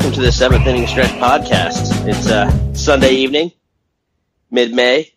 [0.00, 2.06] welcome to the seventh inning stretch podcast.
[2.08, 3.52] It's uh, Sunday evening,
[4.50, 5.12] mid-May.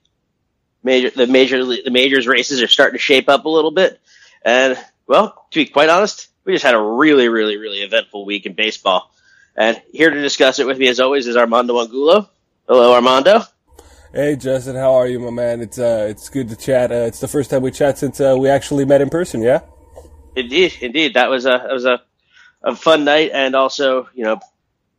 [0.84, 4.02] Major the major the majors races are starting to shape up a little bit,
[4.44, 8.46] and well, to be quite honest, we just had a really, really, really eventful week
[8.46, 9.10] in baseball.
[9.56, 12.30] And here to discuss it with me, as always, is Armando Angulo.
[12.68, 13.44] Hello, Armando.
[14.14, 15.62] Hey Justin, how are you, my man?
[15.62, 16.92] It's uh, it's good to chat.
[16.92, 19.42] Uh, it's the first time we chat since uh, we actually met in person.
[19.42, 19.62] Yeah.
[20.36, 22.02] Indeed, indeed, that was a that was a
[22.64, 24.42] a fun night, and also, you know,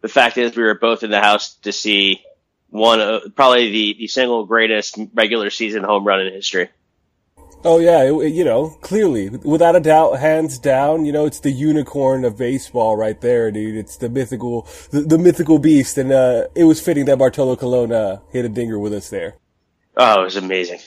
[0.04, 2.22] the fact is we were both in the house to see
[2.68, 6.68] one of probably the, the single greatest regular season home run in history.
[7.64, 11.50] Oh yeah, it, you know, clearly, without a doubt, hands down, you know, it's the
[11.50, 13.76] unicorn of baseball right there, dude.
[13.76, 17.90] It's the mythical, the, the mythical beast, and uh, it was fitting that Bartolo Colon
[17.90, 19.36] uh, hit a dinger with us there.
[19.96, 20.80] Oh, it was amazing,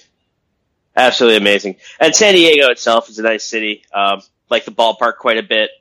[0.96, 1.78] absolutely amazing.
[2.00, 3.82] And San Diego itself is a nice city.
[3.92, 4.22] Um,
[4.52, 5.72] like the ballpark quite a bit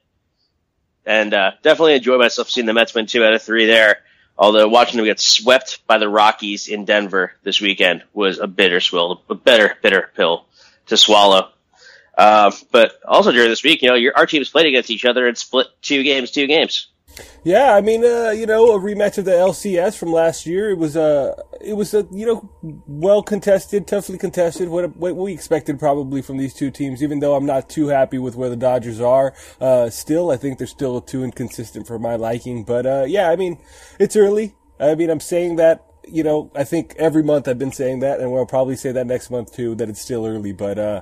[1.07, 3.99] and uh, definitely enjoy myself seeing the Mets win two out of three there.
[4.39, 8.81] Although watching them get swept by the Rockies in Denver this weekend was a bitter
[8.81, 10.45] swill, a bitter, bitter pill
[10.87, 11.49] to swallow.
[12.19, 15.27] Uh, but also during this week, you know, your, our teams played against each other
[15.27, 16.89] and split two games, two games.
[17.45, 20.71] Yeah, I mean, uh, you know, a rematch of the LCS from last year.
[20.71, 22.51] It was a, uh, it was a, you know,
[22.89, 24.69] well contested, toughly contested.
[24.69, 27.05] What, what we expected probably from these two teams.
[27.05, 30.59] Even though I'm not too happy with where the Dodgers are, uh, still, I think
[30.59, 32.65] they're still too inconsistent for my liking.
[32.65, 33.59] But uh, yeah, I mean,
[34.01, 34.57] it's early.
[34.81, 35.85] I mean, I'm saying that.
[36.09, 39.09] You know, I think every month I've been saying that, and we'll probably say that
[39.09, 39.75] next month too.
[39.75, 41.01] That it's still early, but uh,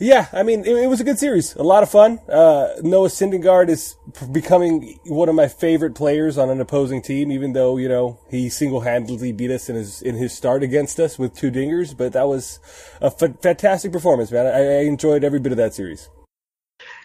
[0.00, 1.54] yeah, I mean, it, it, was a good series.
[1.56, 2.20] A lot of fun.
[2.26, 3.96] Uh, Noah Syndergaard is
[4.32, 8.48] becoming one of my favorite players on an opposing team, even though, you know, he
[8.48, 12.26] single-handedly beat us in his, in his start against us with two dingers, but that
[12.26, 12.60] was
[13.02, 14.46] a fantastic performance, man.
[14.46, 16.08] I, I, enjoyed every bit of that series.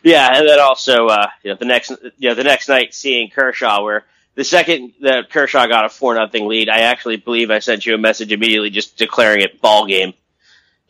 [0.01, 3.29] Yeah, and then also, uh, you know, the next, you know, the next night seeing
[3.29, 4.05] Kershaw where
[4.35, 7.93] the second that Kershaw got a four nothing lead, I actually believe I sent you
[7.93, 10.13] a message immediately just declaring it ball game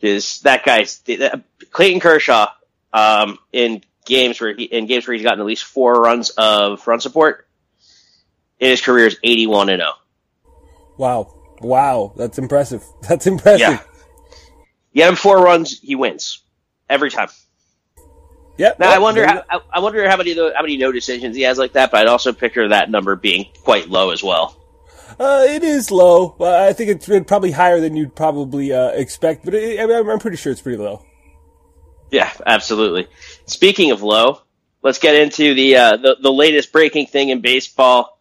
[0.00, 1.02] because that guy's
[1.70, 2.48] Clayton Kershaw
[2.92, 6.86] um, in games where he, in games where he's gotten at least four runs of
[6.86, 7.46] run support
[8.58, 9.92] in his career is eighty one and zero.
[9.92, 10.02] Oh.
[10.96, 12.82] Wow, wow, that's impressive.
[13.02, 13.60] That's impressive.
[13.60, 13.80] Yeah,
[14.94, 16.42] get him four runs, he wins
[16.88, 17.28] every time.
[18.56, 18.72] Yeah.
[18.78, 21.74] Now I wonder how I wonder how many how many no decisions he has like
[21.74, 24.55] that, but I'd also picture that number being quite low as well.
[25.18, 26.36] Uh, it is low.
[26.40, 30.18] I think it's probably higher than you'd probably uh, expect, but it, I mean, I'm
[30.18, 31.04] pretty sure it's pretty low.
[32.10, 33.08] Yeah, absolutely.
[33.46, 34.40] Speaking of low,
[34.82, 38.18] let's get into the uh, the, the latest breaking thing in baseball.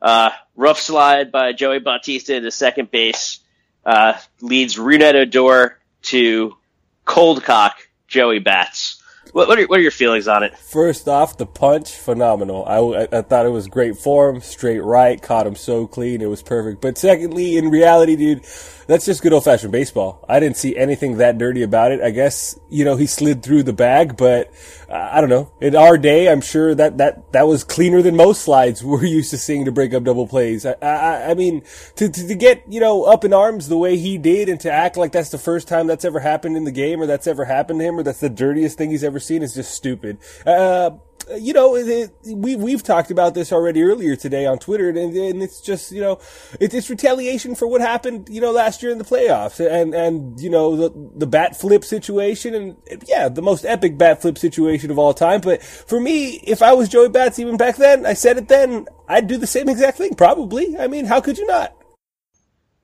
[0.00, 3.40] Uh, rough slide by Joey Bautista to second base
[3.84, 6.56] uh, leads Rougned Odor to
[7.04, 7.76] cold cock
[8.08, 9.01] Joey Bats.
[9.32, 10.56] What, what, are, what are your feelings on it?
[10.58, 12.66] First off, the punch, phenomenal.
[12.66, 16.28] I, I, I, thought it was great form, straight right, caught him so clean, it
[16.28, 16.82] was perfect.
[16.82, 18.44] But secondly, in reality, dude,
[18.86, 20.24] that's just good old fashioned baseball.
[20.28, 22.00] I didn't see anything that dirty about it.
[22.00, 24.52] I guess, you know, he slid through the bag, but
[24.88, 25.52] uh, I don't know.
[25.60, 29.30] In our day, I'm sure that, that, that was cleaner than most slides we're used
[29.30, 30.66] to seeing to break up double plays.
[30.66, 31.62] I, I, I mean,
[31.96, 34.70] to, to, to, get, you know, up in arms the way he did and to
[34.70, 37.44] act like that's the first time that's ever happened in the game or that's ever
[37.44, 40.18] happened to him or that's the dirtiest thing he's ever seen is just stupid.
[40.46, 40.90] Uh,
[41.36, 44.98] you know, it, it, we we've talked about this already earlier today on Twitter, and,
[44.98, 46.18] and it's just you know,
[46.60, 50.40] it, it's retaliation for what happened you know last year in the playoffs, and and
[50.40, 52.76] you know the the bat flip situation, and
[53.06, 55.40] yeah, the most epic bat flip situation of all time.
[55.40, 58.86] But for me, if I was Joey Bats even back then, I said it then,
[59.08, 60.14] I'd do the same exact thing.
[60.14, 60.76] Probably.
[60.78, 61.74] I mean, how could you not?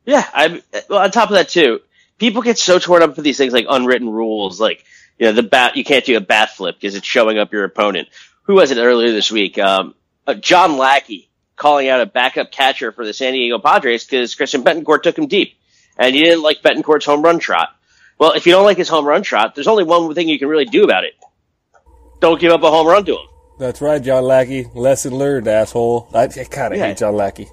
[0.05, 1.81] Yeah, I well, on top of that too,
[2.19, 4.85] people get so torn up for these things like unwritten rules, like
[5.19, 7.65] you know the bat you can't do a bat flip because it's showing up your
[7.65, 8.09] opponent
[8.49, 9.59] who was it earlier this week?
[9.59, 9.95] Um,
[10.27, 14.65] uh, John Lackey calling out a backup catcher for the San Diego Padres because Christian
[14.65, 15.55] Bethancourt took him deep,
[15.99, 17.69] and he didn't like Bethancourt's home run trot.
[18.19, 20.49] Well, if you don't like his home run trot, there's only one thing you can
[20.49, 21.13] really do about it.
[22.21, 23.27] Don't give up a home run to him.
[23.59, 24.67] That's right, John Lackey.
[24.75, 26.09] Lesson learned, asshole.
[26.15, 26.87] I, I kind of yeah.
[26.87, 27.49] hate John Lackey.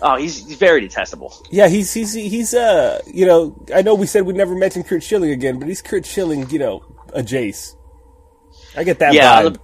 [0.00, 1.32] Oh, he's, he's very detestable.
[1.50, 5.02] Yeah, he's he's he's uh you know I know we said we'd never mention Curt
[5.02, 7.76] Schilling again, but he's Curt Schilling, you know, a Jace.
[8.76, 9.58] I get that yeah, vibe.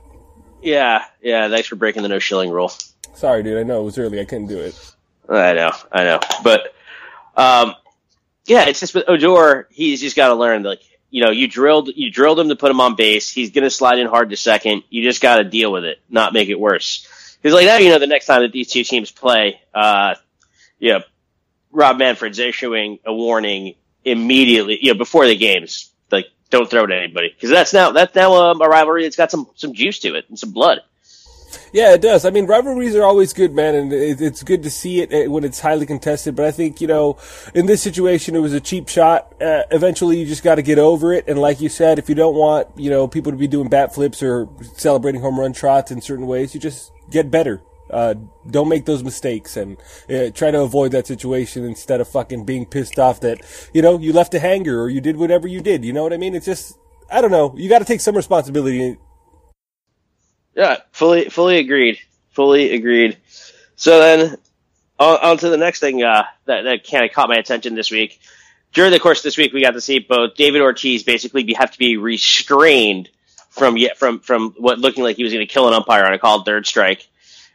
[0.63, 1.49] Yeah, yeah.
[1.49, 2.73] Thanks for breaking the no Schilling rule.
[3.15, 3.59] Sorry, dude.
[3.59, 4.21] I know it was early.
[4.21, 4.95] I couldn't do it.
[5.29, 6.21] I know, I know.
[6.43, 6.75] But
[7.37, 7.75] um,
[8.47, 9.69] yeah, it's just with Odor.
[9.71, 10.63] He's just got to learn.
[10.63, 10.81] Like
[11.11, 13.31] you know, you drilled you drilled him to put him on base.
[13.31, 14.85] He's gonna slide in hard to second.
[14.91, 17.07] You just got to deal with it, not make it worse.
[17.41, 20.15] Because like now, you know, the next time that these two teams play, uh,
[20.79, 21.01] you know,
[21.71, 23.75] Rob Manfred's issuing a warning
[24.05, 25.93] immediately, you know, before the games
[26.51, 29.31] don't throw it at anybody because that's now that's now um, a rivalry that's got
[29.31, 30.81] some some juice to it and some blood.
[31.73, 32.25] Yeah, it does.
[32.25, 35.45] I mean, rivalries are always good, man, and it's good to see it uh, when
[35.45, 36.37] it's highly contested.
[36.37, 37.19] But I think, you know,
[37.55, 39.35] in this situation, it was a cheap shot.
[39.41, 41.27] Uh, eventually, you just got to get over it.
[41.29, 43.95] And like you said, if you don't want, you know, people to be doing bat
[43.95, 47.63] flips or celebrating home run trots in certain ways, you just get better.
[47.91, 48.15] Uh,
[48.51, 49.77] don't make those mistakes and
[50.11, 53.41] uh, try to avoid that situation instead of fucking being pissed off that,
[53.73, 55.85] you know, you left a hanger or you did whatever you did.
[55.85, 56.35] You know what I mean?
[56.35, 56.79] It's just,
[57.11, 57.55] I don't know.
[57.57, 58.99] You got to take some responsibility.
[60.55, 61.99] Yeah, fully, fully agreed.
[62.31, 63.17] Fully agreed.
[63.77, 64.37] So then
[64.99, 67.91] on, on to the next thing, uh, that, that kind of caught my attention this
[67.91, 68.21] week.
[68.75, 71.55] During the course of this week, we got to see both David Ortiz basically be,
[71.55, 73.09] have to be restrained
[73.49, 76.19] from, from, from what looking like he was going to kill an umpire on a
[76.19, 77.09] called third strike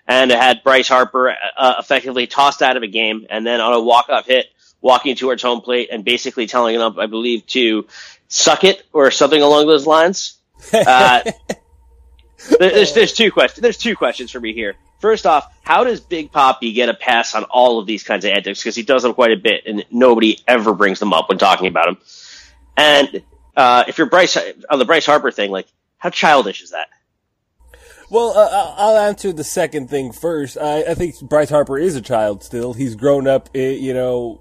[0.07, 3.73] and it had Bryce Harper uh, effectively tossed out of a game, and then on
[3.73, 4.47] a walk-off hit,
[4.81, 7.87] walking towards home plate and basically telling him, I believe, to
[8.27, 10.37] suck it or something along those lines.
[10.73, 11.21] Uh,
[12.59, 13.61] there's there's two questions.
[13.61, 14.75] There's two questions for me here.
[14.99, 18.31] First off, how does Big Papi get a pass on all of these kinds of
[18.31, 18.61] antics?
[18.61, 21.67] Because he does them quite a bit, and nobody ever brings them up when talking
[21.67, 21.97] about him.
[22.77, 23.23] And
[23.55, 24.37] uh, if you're Bryce
[24.69, 25.67] on the Bryce Harper thing, like
[25.97, 26.87] how childish is that?
[28.13, 30.55] Well, uh, I'll answer the second thing first.
[30.55, 32.73] I, I, think Bryce Harper is a child still.
[32.73, 34.39] He's grown up, eh, you know,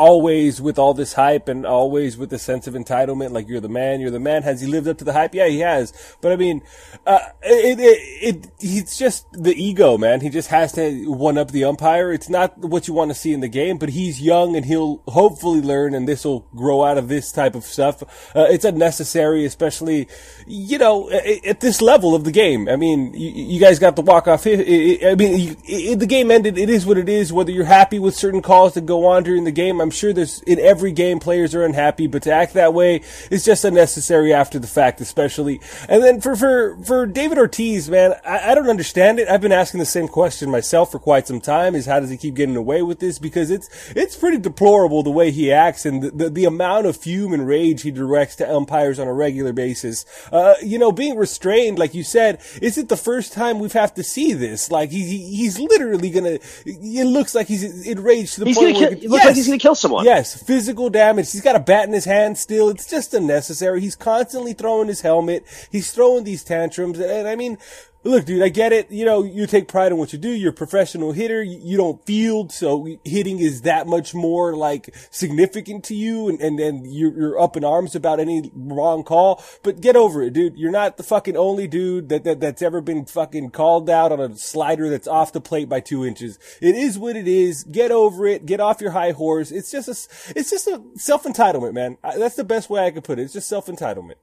[0.00, 3.68] always with all this hype and always with the sense of entitlement, like you're the
[3.68, 4.42] man, you're the man.
[4.42, 5.34] Has he lived up to the hype?
[5.34, 5.92] Yeah, he has.
[6.22, 6.62] But I mean,
[7.06, 10.22] uh, it, it, it, it's just the ego, man.
[10.22, 12.12] He just has to one up the umpire.
[12.14, 15.02] It's not what you want to see in the game, but he's young and he'll
[15.06, 18.02] hopefully learn and this will grow out of this type of stuff.
[18.34, 20.08] Uh, it's unnecessary, especially,
[20.46, 22.70] you know, at this level of the game.
[22.70, 24.46] I mean, you, you guys got the walk off.
[24.46, 25.56] I mean,
[25.98, 26.56] the game ended.
[26.56, 27.34] It is what it is.
[27.34, 30.12] Whether you're happy with certain calls that go on during the game, I'm I'm sure
[30.12, 34.32] there's in every game players are unhappy, but to act that way is just unnecessary
[34.32, 35.60] after the fact, especially.
[35.88, 39.28] And then for for for David Ortiz, man, I, I don't understand it.
[39.28, 42.16] I've been asking the same question myself for quite some time: is how does he
[42.16, 43.18] keep getting away with this?
[43.18, 46.96] Because it's it's pretty deplorable the way he acts and the the, the amount of
[46.96, 50.06] fume and rage he directs to umpires on a regular basis.
[50.30, 53.92] Uh, you know, being restrained, like you said, is it the first time we've have
[53.94, 54.70] to see this?
[54.70, 56.38] Like he, he's literally gonna.
[56.64, 59.26] It looks like he's enraged to the he's point where kill, it looks yes.
[59.26, 60.04] like he's gonna kill someone.
[60.04, 61.32] Yes, physical damage.
[61.32, 62.68] He's got a bat in his hand still.
[62.68, 63.80] It's just unnecessary.
[63.80, 65.44] He's constantly throwing his helmet.
[65.70, 66.98] He's throwing these tantrums.
[66.98, 67.58] And I mean,
[68.02, 68.90] Look, dude, I get it.
[68.90, 70.30] You know, you take pride in what you do.
[70.30, 71.42] You're a professional hitter.
[71.42, 76.58] You don't field, so hitting is that much more like significant to you, and and
[76.58, 79.44] then you're, you're up in arms about any wrong call.
[79.62, 80.56] But get over it, dude.
[80.56, 84.20] You're not the fucking only dude that, that that's ever been fucking called out on
[84.20, 86.38] a slider that's off the plate by two inches.
[86.62, 87.64] It is what it is.
[87.64, 88.46] Get over it.
[88.46, 89.50] Get off your high horse.
[89.50, 91.98] It's just a it's just a self entitlement, man.
[92.02, 93.24] That's the best way I could put it.
[93.24, 94.14] It's just self entitlement.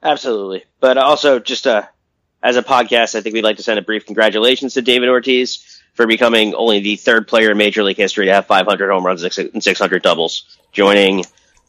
[0.00, 1.88] Absolutely, but also just a
[2.44, 5.80] as a podcast, I think we'd like to send a brief congratulations to David Ortiz
[5.94, 9.22] for becoming only the third player in Major League history to have 500 home runs
[9.22, 11.24] and 600 doubles, joining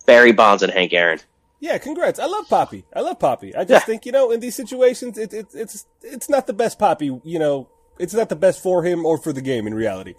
[0.05, 1.19] Barry Bonds and Hank Aaron.
[1.61, 2.19] Yeah, congrats.
[2.19, 2.83] I love Papi.
[2.93, 3.55] I love Papi.
[3.55, 3.79] I just yeah.
[3.79, 7.39] think, you know, in these situations, it, it, it's, it's not the best Papi, you
[7.39, 10.15] know, it's not the best for him or for the game in reality.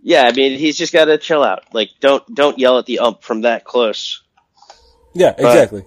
[0.00, 1.64] Yeah, I mean, he's just got to chill out.
[1.74, 4.22] Like, don't, don't yell at the ump from that close.
[5.12, 5.84] Yeah, exactly.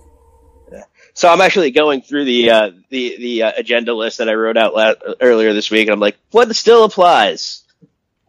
[1.18, 4.56] So I'm actually going through the uh, the the uh, agenda list that I wrote
[4.56, 7.64] out la- earlier this week, and I'm like, what still applies?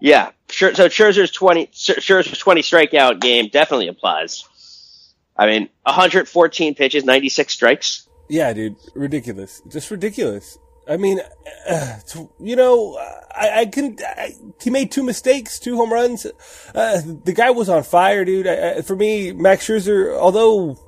[0.01, 0.75] Yeah, sure.
[0.75, 4.43] So Scherzer's twenty Scherzer's twenty strikeout game definitely applies.
[5.37, 8.09] I mean, 114 pitches, 96 strikes.
[8.29, 10.57] Yeah, dude, ridiculous, just ridiculous.
[10.89, 11.21] I mean,
[11.69, 11.99] uh,
[12.41, 12.97] you know,
[13.31, 13.99] I, I can.
[14.03, 16.25] I, he made two mistakes, two home runs.
[16.75, 18.47] Uh, the guy was on fire, dude.
[18.47, 20.79] I, for me, Max Scherzer, although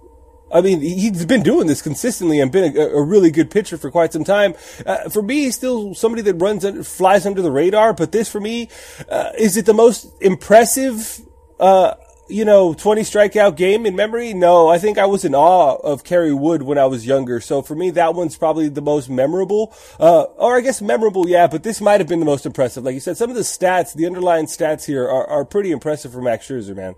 [0.52, 3.90] I mean, he's been doing this consistently and been a, a really good pitcher for
[3.90, 4.54] quite some time.
[4.84, 7.92] Uh, for me, he's still somebody that runs, flies under the radar.
[7.92, 8.68] But this, for me,
[9.08, 11.20] uh, is it the most impressive,
[11.60, 11.94] uh,
[12.28, 14.34] you know, 20 strikeout game in memory?
[14.34, 17.40] No, I think I was in awe of Kerry Wood when I was younger.
[17.40, 19.72] So for me, that one's probably the most memorable.
[20.00, 22.84] Uh, or I guess memorable, yeah, but this might have been the most impressive.
[22.84, 26.12] Like you said, some of the stats, the underlying stats here are, are pretty impressive
[26.12, 26.96] for Max Scherzer, man.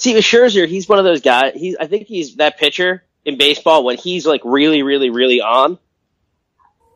[0.00, 1.52] See, with Scherzer, he's one of those guys.
[1.54, 5.78] He's I think he's that pitcher in baseball when he's like really, really, really on.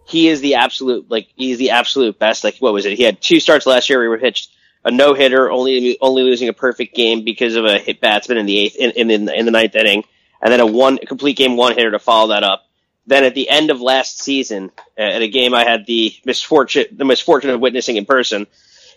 [0.07, 2.45] He is the absolute like he's the absolute best.
[2.45, 2.97] Like what was it?
[2.97, 4.09] He had two starts last year.
[4.09, 4.57] where he pitched
[4.87, 8.47] a no hitter, only only losing a perfect game because of a hit batsman in
[8.47, 10.05] the eighth in in, in, in the ninth inning,
[10.41, 12.65] and then a one a complete game one hitter to follow that up.
[13.07, 17.05] Then at the end of last season, at a game I had the misfortune the
[17.05, 18.47] misfortune of witnessing in person,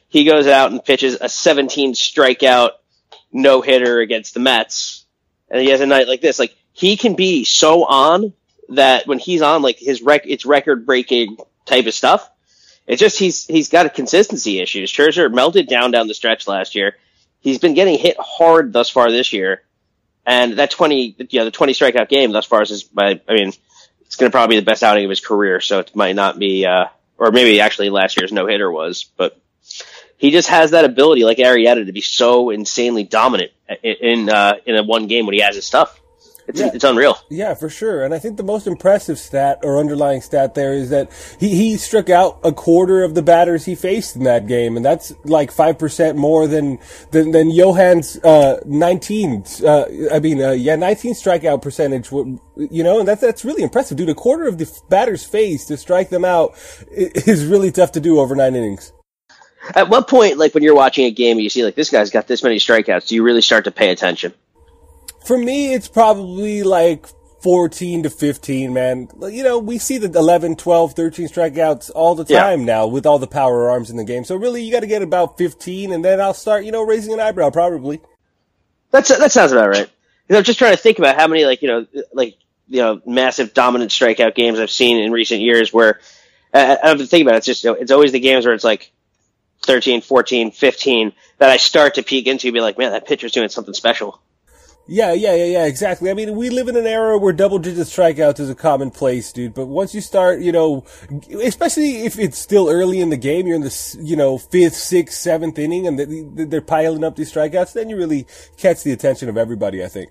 [0.07, 2.69] he goes out and pitches a 17 strikeout
[3.31, 5.05] no hitter against the Mets,
[5.49, 6.39] and he has a night like this.
[6.39, 8.33] Like he can be so on
[8.69, 12.29] that when he's on, like his rec, it's record breaking type of stuff.
[12.85, 14.91] It's just he's he's got a consistency issues.
[14.91, 16.95] Scherzer melted down down the stretch last year.
[17.39, 19.63] He's been getting hit hard thus far this year,
[20.25, 22.89] and that twenty, you know, the twenty strikeout game thus far is his.
[22.97, 23.51] I mean,
[24.01, 25.59] it's going to probably be the best outing of his career.
[25.59, 26.85] So it might not be, uh,
[27.17, 29.37] or maybe actually last year's no hitter was, but
[30.17, 33.51] he just has that ability, like Arrieta, to be so insanely dominant
[33.83, 35.99] in in, uh, in a one game when he has his stuff.
[36.47, 36.69] It's, yeah.
[36.73, 37.17] it's unreal.
[37.29, 38.05] Yeah, for sure.
[38.05, 41.77] And I think the most impressive stat or underlying stat there is that he, he
[41.77, 44.77] struck out a quarter of the batters he faced in that game.
[44.77, 46.79] And that's like 5% more than,
[47.11, 52.99] than, than Johan's, uh, 19, uh, I mean, uh, yeah, 19 strikeout percentage, you know,
[52.99, 54.09] and that's, that's really impressive, dude.
[54.09, 56.53] A quarter of the batters faced to strike them out
[56.91, 58.93] is really tough to do over nine innings.
[59.75, 62.11] At what point, like when you're watching a game and you see like this guy's
[62.11, 64.33] got this many strikeouts, do you really start to pay attention?
[65.25, 67.05] For me, it's probably like
[67.41, 69.07] 14 to 15, man.
[69.21, 72.65] You know, we see the 11, 12, 13 strikeouts all the time yeah.
[72.65, 74.23] now with all the power arms in the game.
[74.23, 77.13] So really, you got to get about 15 and then I'll start, you know, raising
[77.13, 78.01] an eyebrow probably.
[78.91, 79.89] That's, that sounds about right.
[80.29, 82.35] I'm just trying to think about how many like, you know, like,
[82.67, 85.99] you know, massive dominant strikeout games I've seen in recent years where
[86.53, 87.37] uh, I have to think about it.
[87.37, 88.91] It's just, you know, it's always the games where it's like,
[89.63, 93.31] 13, 14, 15 that I start to peek into, and be like, man, that pitcher's
[93.31, 94.21] doing something special.
[94.89, 96.09] Yeah, yeah, yeah, yeah, exactly.
[96.09, 99.53] I mean, we live in an era where double digit strikeouts is a commonplace, dude.
[99.53, 100.85] But once you start, you know,
[101.43, 105.19] especially if it's still early in the game, you're in the, you know, fifth, sixth,
[105.19, 109.35] seventh inning and they're piling up these strikeouts, then you really catch the attention of
[109.35, 110.09] everybody, I think.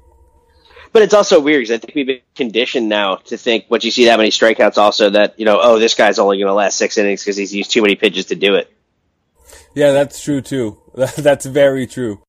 [0.92, 3.90] But it's also weird because I think we've been conditioned now to think once you
[3.90, 6.76] see that many strikeouts also that, you know, oh, this guy's only going to last
[6.76, 8.70] six innings because he's used too many pitches to do it.
[9.74, 10.78] Yeah, that's true too.
[10.94, 12.22] That's very true.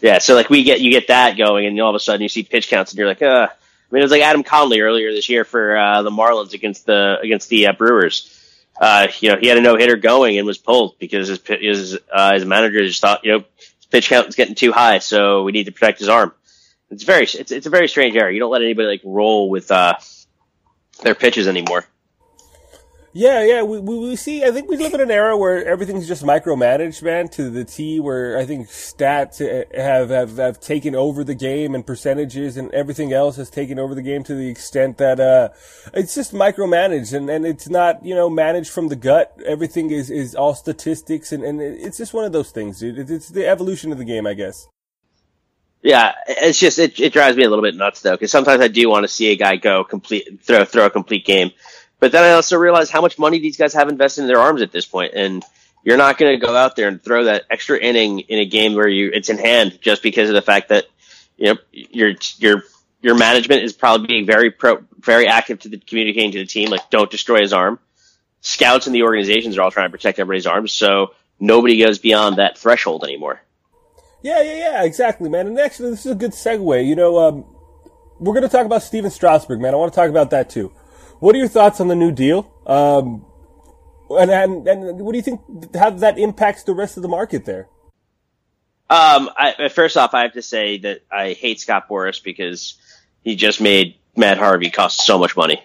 [0.00, 2.28] Yeah, so like we get you get that going, and all of a sudden you
[2.28, 3.48] see pitch counts, and you're like, uh.
[3.48, 6.86] I mean, it was like Adam Conley earlier this year for uh, the Marlins against
[6.86, 8.36] the against the uh, Brewers.
[8.80, 11.98] Uh, you know, he had a no hitter going and was pulled because his his
[12.10, 15.42] uh, his manager just thought, you know, his pitch count is getting too high, so
[15.42, 16.32] we need to protect his arm.
[16.90, 18.32] It's very it's it's a very strange era.
[18.32, 19.94] You don't let anybody like roll with uh,
[21.02, 21.84] their pitches anymore.
[23.12, 24.44] Yeah, yeah, we, we, we see.
[24.44, 27.98] I think we live in an era where everything's just micromanaged, man, to the T.
[27.98, 29.40] Where I think stats
[29.76, 33.96] have have have taken over the game, and percentages and everything else has taken over
[33.96, 35.48] the game to the extent that uh,
[35.92, 39.36] it's just micromanaged, and, and it's not you know managed from the gut.
[39.44, 43.10] Everything is is all statistics, and, and it's just one of those things, dude.
[43.10, 44.68] It's the evolution of the game, I guess.
[45.82, 48.68] Yeah, it's just it, it drives me a little bit nuts though, because sometimes I
[48.68, 51.50] do want to see a guy go complete throw throw a complete game.
[52.00, 54.62] But then I also realized how much money these guys have invested in their arms
[54.62, 55.44] at this point, and
[55.84, 58.74] you're not going to go out there and throw that extra inning in a game
[58.74, 60.86] where you it's in hand just because of the fact that
[61.36, 62.64] you know your your
[63.02, 66.70] your management is probably being very pro, very active to the communicating to the team
[66.70, 67.78] like don't destroy his arm.
[68.40, 72.36] Scouts and the organizations are all trying to protect everybody's arms, so nobody goes beyond
[72.36, 73.42] that threshold anymore.
[74.22, 75.46] Yeah, yeah, yeah, exactly, man.
[75.46, 76.86] And actually, this is a good segue.
[76.86, 77.44] You know, um,
[78.18, 79.74] we're going to talk about Stephen Strasburg, man.
[79.74, 80.72] I want to talk about that too.
[81.20, 82.52] What are your thoughts on the new deal?
[82.66, 83.24] Um,
[84.10, 85.40] and, and, and what do you think,
[85.74, 87.68] how that impacts the rest of the market there?
[88.88, 92.74] Um, I, first off, I have to say that I hate Scott Boras because
[93.22, 95.62] he just made Matt Harvey cost so much money.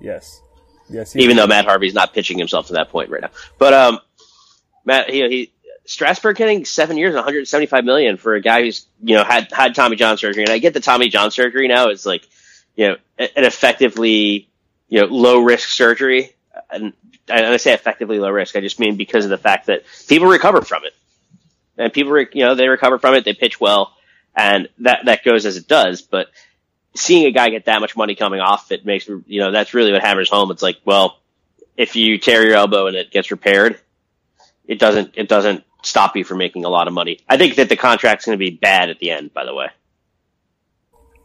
[0.00, 0.40] Yes.
[0.88, 1.16] Yes.
[1.16, 3.98] Even though Matt Harvey's not pitching himself to that point right now, but um,
[4.84, 5.52] Matt, he, he
[5.84, 9.96] Strasburg getting seven years, 175 million for a guy who's you know had had Tommy
[9.96, 12.26] John surgery, and I get the Tommy John surgery now is like
[12.76, 14.47] you know an effectively
[14.88, 16.34] you know low risk surgery,
[16.70, 16.92] and
[17.28, 18.56] I say effectively low risk.
[18.56, 20.94] I just mean because of the fact that people recover from it,
[21.76, 23.94] and people you know they recover from it, they pitch well,
[24.34, 26.28] and that that goes as it does, but
[26.94, 29.92] seeing a guy get that much money coming off it makes you know that's really
[29.92, 30.50] what hammers home.
[30.50, 31.18] It's like, well,
[31.76, 33.80] if you tear your elbow and it gets repaired,
[34.66, 37.20] it doesn't it doesn't stop you from making a lot of money.
[37.28, 39.32] I think that the contract's going to be bad at the end.
[39.32, 39.68] By the way.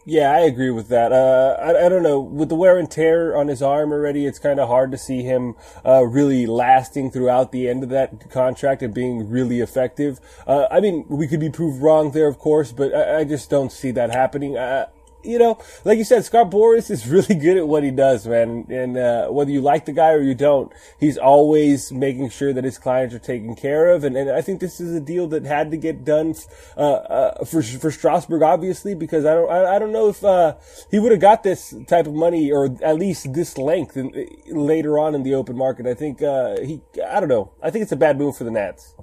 [0.06, 1.14] Yeah, I agree with that.
[1.14, 2.20] Uh, I, I don't know.
[2.20, 5.24] With the wear and tear on his arm already, it's kind of hard to see
[5.24, 5.56] him
[5.86, 10.20] uh, really lasting throughout the end of that contract and being really effective.
[10.46, 13.50] Uh, I mean, we could be proved wrong there, of course, but I, I just
[13.50, 14.58] don't see that happening.
[14.58, 14.88] I,
[15.24, 18.66] you know, like you said, Scott Boras is really good at what he does, man.
[18.70, 22.64] And uh, whether you like the guy or you don't, he's always making sure that
[22.64, 24.04] his clients are taken care of.
[24.04, 26.36] And, and I think this is a deal that had to get done
[26.78, 30.56] uh, uh, for for Strasburg, obviously, because I don't I, I don't know if uh,
[30.92, 34.12] he would have got this type of money or at least this length in,
[34.48, 35.88] later on in the open market.
[35.88, 37.52] I think uh, he I don't know.
[37.62, 38.96] I think it's a bad move for the Nats.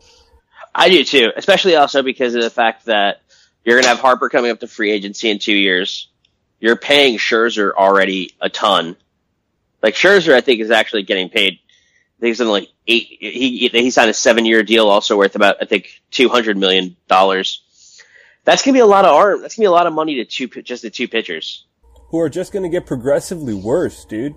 [0.75, 3.23] I do too, especially also because of the fact that
[3.65, 6.10] you're going to have Harper coming up to free agency in two years
[6.61, 8.97] you're paying Scherzer already a ton.
[9.83, 11.55] Like Scherzer, I think is actually getting paid.
[11.55, 13.17] I think he's in like eight.
[13.19, 16.97] He he signed a seven year deal, also worth about I think two hundred million
[17.09, 17.62] dollars.
[18.45, 19.43] That's gonna be a lot of arm.
[19.43, 21.64] That's gonna be a lot of money to two just the two pitchers
[22.11, 24.35] who are just gonna get progressively worse, dude.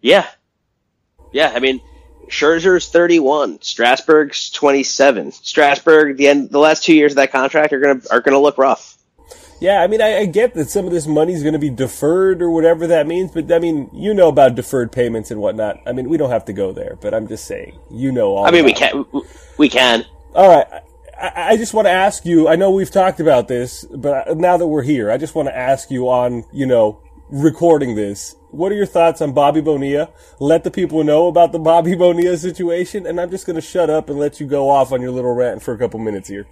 [0.00, 0.26] Yeah,
[1.32, 1.52] yeah.
[1.54, 1.80] I mean,
[2.28, 5.32] Scherzer's thirty one, Strasburg's twenty seven.
[5.32, 8.58] Strasburg, the end, the last two years of that contract are gonna are gonna look
[8.58, 8.96] rough.
[9.60, 11.70] Yeah, I mean, I, I, get that some of this money is going to be
[11.70, 15.80] deferred or whatever that means, but I mean, you know about deferred payments and whatnot.
[15.84, 18.46] I mean, we don't have to go there, but I'm just saying, you know all.
[18.46, 19.04] I mean, we can.
[19.56, 20.04] We can.
[20.34, 20.82] All right.
[21.20, 22.46] I, I just want to ask you.
[22.46, 25.56] I know we've talked about this, but now that we're here, I just want to
[25.56, 28.36] ask you on, you know, recording this.
[28.50, 30.10] What are your thoughts on Bobby Bonilla?
[30.38, 33.90] Let the people know about the Bobby Bonilla situation, and I'm just going to shut
[33.90, 36.46] up and let you go off on your little rant for a couple minutes here.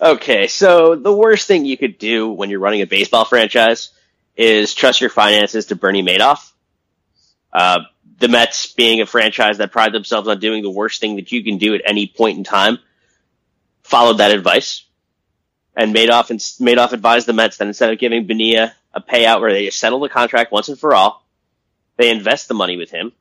[0.00, 3.90] Okay, so the worst thing you could do when you're running a baseball franchise
[4.36, 6.52] is trust your finances to Bernie Madoff.
[7.50, 7.80] Uh,
[8.18, 11.42] the Mets being a franchise that pride themselves on doing the worst thing that you
[11.42, 12.78] can do at any point in time,
[13.84, 14.84] followed that advice.
[15.74, 19.52] And Madoff, and Madoff advised the Mets that instead of giving Benia a payout where
[19.52, 21.26] they settle the contract once and for all,
[21.96, 23.12] they invest the money with him,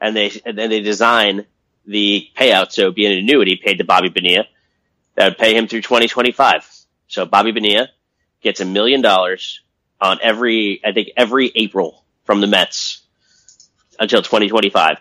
[0.00, 1.46] and they and then they design
[1.86, 4.44] the payout so be an annuity paid to Bobby Bonilla
[5.14, 6.68] that would pay him through 2025.
[7.08, 7.88] So Bobby Bonilla
[8.40, 9.60] gets a million dollars
[10.00, 13.02] on every, I think every April from the Mets
[13.98, 14.98] until 2025.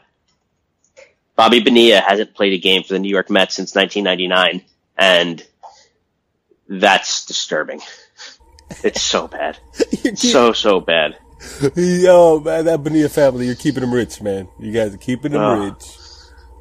[1.35, 4.61] Bobby Bonilla hasn't played a game for the New York Mets since 1999,
[4.97, 5.45] and
[6.67, 7.79] that's disturbing.
[8.83, 9.57] It's so bad.
[10.15, 11.17] so, so bad.
[11.75, 14.49] Yo, man, that Bonilla family, you're keeping them rich, man.
[14.59, 15.95] You guys are keeping them rich.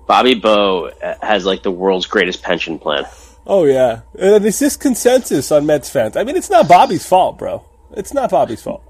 [0.06, 3.04] Bobby Bo has like the world's greatest pension plan.
[3.48, 6.18] Oh yeah, and it's just consensus on Mets fans.
[6.18, 7.64] I mean, it's not Bobby's fault, bro.
[7.96, 8.84] It's not Bobby's fault.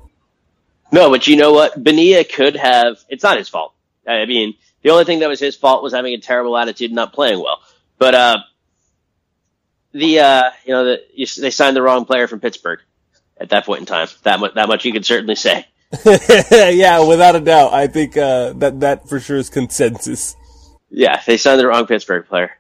[0.91, 1.83] No, but you know what?
[1.83, 2.97] Benia could have.
[3.09, 3.73] It's not his fault.
[4.07, 6.97] I mean, the only thing that was his fault was having a terrible attitude and
[6.97, 7.61] not playing well.
[7.99, 8.39] But uh,
[9.93, 12.81] the uh, you know, the, you, they signed the wrong player from Pittsburgh
[13.41, 14.09] at that point in time.
[14.25, 15.67] That much, that much you can certainly say.
[16.05, 17.73] yeah, without a doubt.
[17.73, 20.35] I think uh, that that for sure is consensus.
[20.91, 22.53] Yeah, they signed the wrong Pittsburgh player.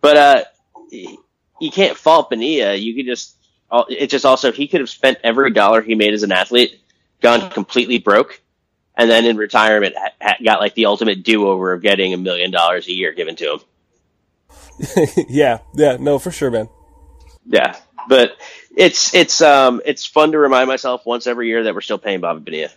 [0.00, 0.44] But uh,
[0.92, 2.80] you can't fault Benia.
[2.80, 3.36] You could just,
[3.88, 6.80] it's just also, he could have spent every dollar he made as an athlete,
[7.20, 8.40] gone completely broke,
[8.96, 9.94] and then in retirement
[10.44, 13.52] got like the ultimate do over of getting a million dollars a year given to
[13.52, 13.60] him.
[15.28, 16.68] yeah, yeah, no, for sure, man.
[17.46, 17.76] Yeah,
[18.08, 18.36] but
[18.76, 22.20] it's it's um it's fun to remind myself once every year that we're still paying
[22.20, 22.70] Bobby Bonilla.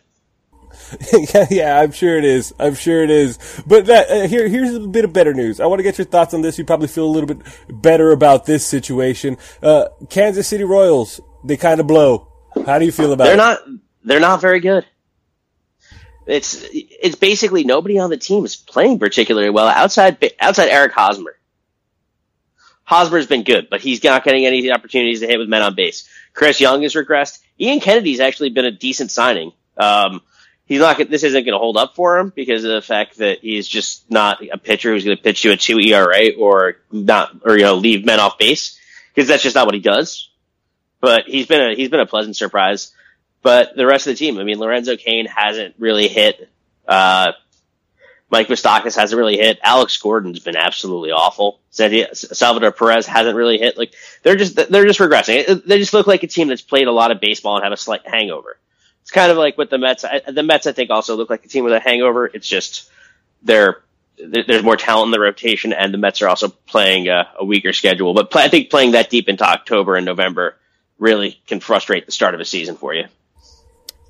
[1.34, 2.54] Yeah, yeah, I'm sure it is.
[2.60, 3.38] I'm sure it is.
[3.66, 5.60] But that, uh, here, here's a bit of better news.
[5.60, 6.58] I want to get your thoughts on this.
[6.58, 9.38] You probably feel a little bit better about this situation.
[9.62, 12.32] Uh, Kansas City Royals, they kind of blow.
[12.66, 13.38] How do you feel about they're it?
[13.38, 13.60] They're not.
[14.04, 14.86] They're not very good.
[16.28, 21.36] It's it's basically nobody on the team is playing particularly well outside outside Eric Hosmer.
[22.84, 26.08] Hosmer's been good, but he's not getting any opportunities to hit with men on base.
[26.34, 27.40] Chris Young has regressed.
[27.60, 29.54] Ian Kennedy's actually been a decent signing.
[29.78, 30.22] Um,
[30.66, 30.98] he's not.
[31.10, 34.10] This isn't going to hold up for him because of the fact that he's just
[34.10, 37.64] not a pitcher who's going to pitch you a two ERA or not, or you
[37.64, 38.80] know, leave men off base
[39.14, 40.30] because that's just not what he does.
[41.00, 42.92] But he's been a he's been a pleasant surprise.
[43.42, 46.50] But the rest of the team, I mean, Lorenzo Cain hasn't really hit.
[46.88, 47.34] Uh,
[48.32, 49.60] Mike Moustakas hasn't really hit.
[49.62, 51.60] Alex Gordon's been absolutely awful.
[51.70, 53.78] Salvador Perez hasn't really hit.
[53.78, 55.64] Like they're just they're just regressing.
[55.64, 57.78] They just look like a team that's played a lot of baseball and have a
[57.78, 58.58] slight hangover.
[59.06, 60.04] It's kind of like with the Mets.
[60.04, 62.26] The Mets, I think, also look like a team with a hangover.
[62.26, 62.90] It's just
[63.44, 63.84] they're
[64.18, 67.72] there's more talent in the rotation, and the Mets are also playing a, a weaker
[67.72, 68.16] schedule.
[68.16, 70.58] But I think playing that deep into October and November
[70.98, 73.06] really can frustrate the start of a season for you.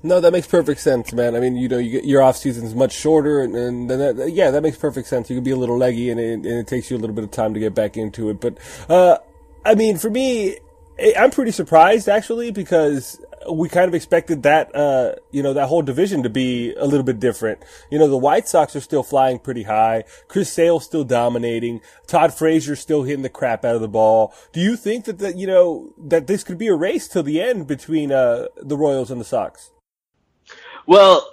[0.02, 1.36] No, that makes perfect sense, man.
[1.36, 4.30] I mean, you know, you get, your off season is much shorter, and, and that,
[4.32, 5.28] yeah, that makes perfect sense.
[5.28, 7.24] You can be a little leggy, and it, and it takes you a little bit
[7.24, 8.40] of time to get back into it.
[8.40, 8.56] But,
[8.88, 9.18] uh,
[9.62, 10.58] I mean, for me,
[11.18, 13.20] I'm pretty surprised actually because
[13.52, 17.04] we kind of expected that, uh, you know, that whole division to be a little
[17.04, 17.62] bit different.
[17.90, 20.04] You know, the White Sox are still flying pretty high.
[20.28, 21.80] Chris Sale still dominating.
[22.06, 24.34] Todd Frazier still hitting the crap out of the ball.
[24.52, 27.40] Do you think that, that you know, that this could be a race till the
[27.40, 29.70] end between, uh, the Royals and the Sox?
[30.86, 31.28] Well,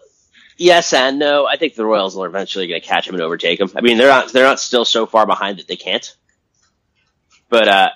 [0.57, 1.45] yes and no.
[1.45, 3.71] I think the Royals are eventually going to catch him and overtake him.
[3.75, 6.15] I mean, they're not, they're not still so far behind that they can't.
[7.49, 7.89] But, uh,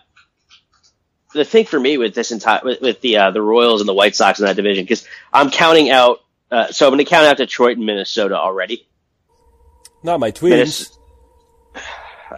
[1.38, 3.93] the thing for me with this entire with, with the uh, the Royals and the
[3.93, 6.21] White Sox in that division because I'm counting out.
[6.50, 8.88] Uh, so I'm going to count out Detroit and Minnesota already.
[10.04, 10.97] Not my twins.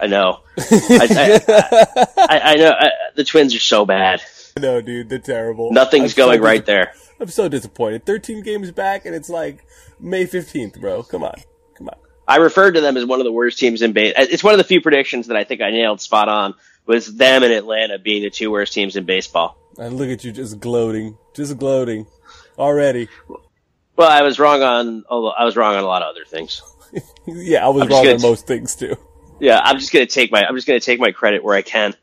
[0.00, 0.40] I know.
[0.58, 2.72] I, I, I, I, know
[3.16, 4.22] the Twins are so bad.
[4.58, 5.72] No, dude, they're terrible.
[5.72, 6.92] Nothing's I'm going so right there.
[7.18, 8.06] I'm so disappointed.
[8.06, 9.64] 13 games back, and it's like
[9.98, 11.02] May 15th, bro.
[11.02, 11.34] Come on,
[11.74, 11.96] come on.
[12.26, 14.14] I referred to them as one of the worst teams in base.
[14.16, 16.54] It's one of the few predictions that I think I nailed spot on
[16.90, 19.56] was them and Atlanta being the two worst teams in baseball.
[19.78, 22.06] And look at you just gloating, just gloating
[22.58, 23.08] already.
[23.96, 26.62] Well, I was wrong on I was wrong on a lot of other things.
[27.26, 28.96] yeah, I was wrong on most things too.
[29.38, 31.94] Yeah, I'm just gonna take my I'm just gonna take my credit where I can.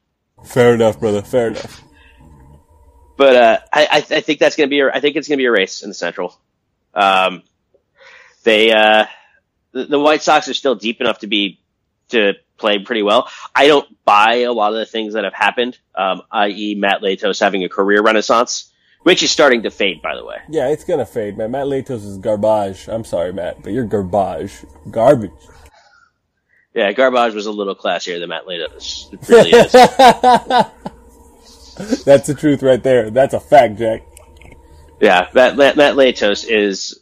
[0.45, 1.21] Fair enough, brother.
[1.21, 1.83] Fair enough.
[3.17, 5.45] But uh, I, I, I think that's gonna be a, I think it's gonna be
[5.45, 6.39] a race in the Central.
[6.93, 7.43] Um,
[8.43, 9.05] they uh,
[9.73, 11.59] the, the White Sox are still deep enough to be
[12.09, 13.29] to play pretty well.
[13.55, 17.39] I don't buy a lot of the things that have happened, um, i.e., Matt Latos
[17.39, 18.71] having a career renaissance,
[19.03, 20.37] which is starting to fade, by the way.
[20.49, 21.51] Yeah, it's gonna fade, man.
[21.51, 22.87] Matt Latos is garbage.
[22.87, 25.31] I'm sorry, Matt, but you're garbage, garbage.
[26.73, 29.13] Yeah, garbage was a little classier than Matt Latos.
[29.13, 29.71] It really is.
[32.05, 33.09] That's the truth right there.
[33.09, 34.03] That's a fact, Jack.
[34.99, 36.99] Yeah, Matt, Matt, Matt Latos is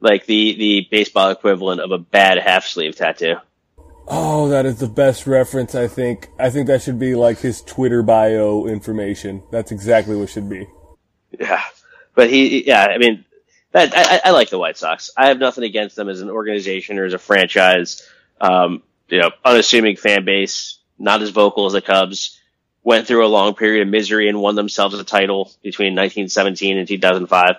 [0.00, 3.36] like the, the baseball equivalent of a bad half sleeve tattoo.
[4.10, 6.28] Oh, that is the best reference, I think.
[6.38, 9.42] I think that should be like his Twitter bio information.
[9.50, 10.66] That's exactly what should be.
[11.38, 11.62] Yeah.
[12.14, 13.26] But he, yeah, I mean,
[13.72, 15.10] that, I, I like the White Sox.
[15.16, 18.08] I have nothing against them as an organization or as a franchise.
[18.40, 22.40] Um, you know, unassuming fan base, not as vocal as the Cubs,
[22.82, 26.88] went through a long period of misery and won themselves a title between 1917 and
[26.88, 27.56] 2005.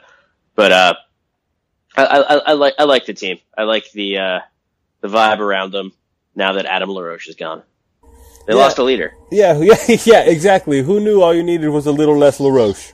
[0.56, 0.94] But, uh,
[1.96, 3.38] I, I, I like, I like the team.
[3.56, 4.40] I like the, uh,
[5.02, 5.94] the vibe around them
[6.36, 7.64] now that Adam LaRoche is gone.
[8.48, 8.62] They yeah.
[8.62, 9.14] lost a leader.
[9.32, 10.82] Yeah, yeah, yeah, exactly.
[10.82, 12.94] Who knew all you needed was a little less LaRoche?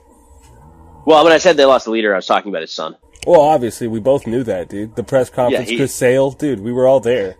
[1.05, 2.95] Well, when I said they lost a leader, I was talking about his son.
[3.25, 4.95] Well, obviously, we both knew that, dude.
[4.95, 7.35] The press conference, yeah, he, Chris Sale, dude, we were all there.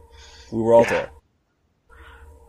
[0.52, 0.90] We were all yeah.
[0.90, 1.10] there.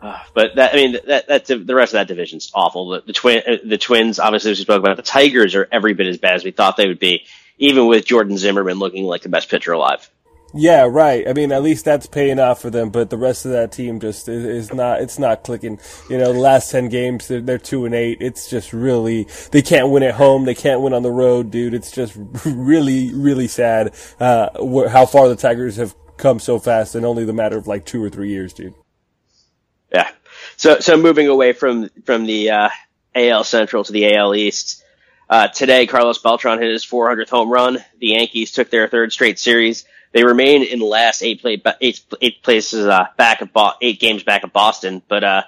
[0.01, 2.91] Uh, but that, I mean, that, that, the rest of that division's awful.
[2.91, 5.95] The, the twin, uh, the Twins, obviously, as we spoke about, the Tigers are every
[5.95, 7.27] bit as bad as we thought they would be,
[7.59, 10.09] even with Jordan Zimmermann looking like the best pitcher alive.
[10.59, 11.29] Yeah, right.
[11.29, 14.01] I mean, at least that's paying off for them, but the rest of that team
[14.01, 15.03] just is, is not.
[15.03, 15.79] It's not clicking.
[16.09, 18.19] You know, the last ten games, they're, they're, two and eight.
[18.21, 20.47] It's just really they can't win at home.
[20.47, 21.75] They can't win on the road, dude.
[21.75, 22.17] It's just
[22.47, 27.25] really, really sad uh, wh- how far the Tigers have come so fast in only
[27.25, 28.75] the matter of like two or three years, dude.
[29.93, 30.09] Yeah.
[30.57, 32.71] So, so moving away from from the uh,
[33.15, 34.83] AL Central to the AL East.
[35.29, 37.85] Uh, today, Carlos Beltran hit his 400th home run.
[37.99, 39.85] The Yankees took their third straight series
[40.17, 44.01] they remain in the last eight play eight, eight places uh, back of Bo- eight
[44.01, 45.03] games back of Boston.
[45.07, 45.43] But uh,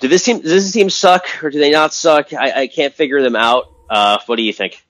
[0.00, 2.34] do this team does this team suck or do they not suck?
[2.34, 3.72] I, I can't figure them out.
[3.88, 4.84] Uh, what do you think?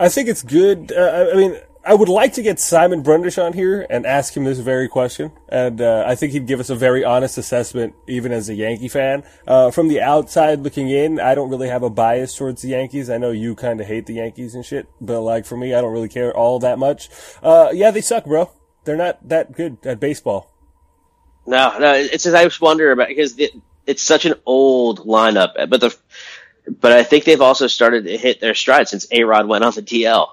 [0.00, 0.90] I think it's good.
[0.90, 4.42] Uh, I mean, I would like to get Simon Brundish on here and ask him
[4.42, 8.32] this very question, and uh, I think he'd give us a very honest assessment, even
[8.32, 9.22] as a Yankee fan.
[9.46, 13.08] Uh, from the outside looking in, I don't really have a bias towards the Yankees.
[13.08, 15.80] I know you kind of hate the Yankees and shit, but like for me, I
[15.80, 17.08] don't really care all that much.
[17.40, 18.50] Uh, yeah, they suck, bro.
[18.82, 20.52] They're not that good at baseball.
[21.46, 23.52] No, no, it's just I just wonder about because it,
[23.86, 25.96] it's such an old lineup, but the
[26.68, 29.72] but I think they've also started to hit their stride since A Rod went on
[29.72, 30.30] the DL.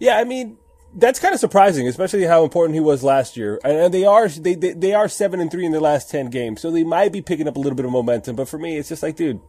[0.00, 0.56] Yeah, I mean,
[0.94, 3.60] that's kind of surprising, especially how important he was last year.
[3.64, 6.60] And they are they, they, they are seven and three in their last ten games,
[6.60, 8.36] so they might be picking up a little bit of momentum.
[8.36, 9.40] But for me, it's just like, dude,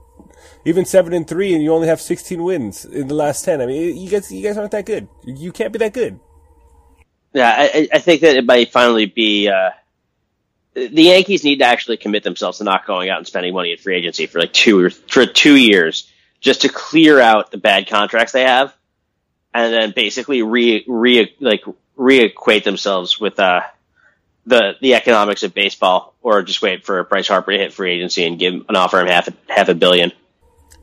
[0.66, 3.62] even seven and three, and you only have 16 wins in the last 10.
[3.62, 5.08] I mean, you guys, you guys aren't that good.
[5.24, 6.20] You can't be that good.
[7.34, 9.48] Yeah, I, I think that it might finally be.
[9.48, 9.72] Uh,
[10.74, 13.80] the Yankees need to actually commit themselves to not going out and spending money at
[13.80, 17.88] free agency for like two or for two years just to clear out the bad
[17.88, 18.74] contracts they have,
[19.54, 21.64] and then basically re re like
[21.98, 23.62] reequate themselves with uh
[24.46, 28.26] the the economics of baseball, or just wait for Bryce Harper to hit free agency
[28.26, 30.12] and give an offer him half a, half a billion.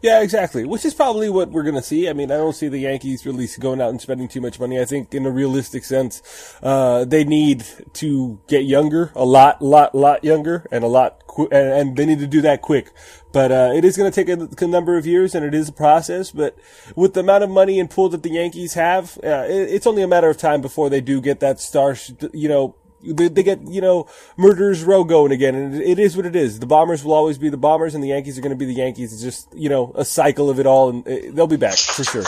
[0.01, 0.65] Yeah, exactly.
[0.65, 2.09] Which is probably what we're going to see.
[2.09, 4.81] I mean, I don't see the Yankees really going out and spending too much money.
[4.81, 6.23] I think, in a realistic sense,
[6.63, 11.49] uh, they need to get younger, a lot, lot, lot younger, and a lot, qu-
[11.51, 12.93] and, and, they need to do that quick.
[13.33, 15.69] But uh, it is going to take a, a, number of years, and it is
[15.69, 16.31] a process.
[16.31, 16.57] But
[16.95, 20.03] with the amount of money and pool that the Yankees have, uh, it, it's only
[20.03, 21.97] a matter of time before they do get that star,
[22.33, 25.55] you know, they, they, get, you know, murderers row going again.
[25.55, 26.61] And it is what it is.
[26.61, 28.75] The Bombers will always be the Bombers and the Yankees are going to be the
[28.75, 29.13] Yankees.
[29.13, 32.05] It's just, you know, a cycle of it all and it, they'll be back for
[32.05, 32.25] sure.